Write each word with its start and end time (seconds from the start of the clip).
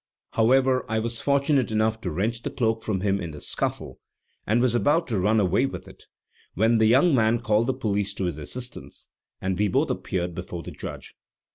However, 0.31 0.83
I 0.89 0.97
was 0.97 1.21
fortunate 1.21 1.69
enough 1.69 2.01
to 2.01 2.09
wrench 2.09 2.41
the 2.41 2.49
cloak 2.49 2.81
from 2.81 3.01
him 3.01 3.21
in 3.21 3.29
the 3.29 3.39
scuffle, 3.39 3.99
and 4.47 4.59
was 4.59 4.73
about 4.73 5.05
to 5.09 5.19
run 5.19 5.39
away 5.39 5.67
with 5.67 5.87
it, 5.87 6.05
when 6.55 6.79
the 6.79 6.87
young 6.87 7.13
man 7.13 7.39
called 7.39 7.67
the 7.67 7.73
police 7.75 8.15
to 8.15 8.25
his 8.25 8.39
assistance, 8.39 9.09
and 9.41 9.59
we 9.59 9.67
both 9.67 9.91
appeared 9.91 10.33
before 10.33 10.63
the 10.63 10.71
judge. 10.71 11.13